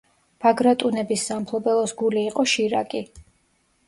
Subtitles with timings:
[0.43, 3.03] ბაგრატუნების სამფლობელოს გული იყო შირაკი.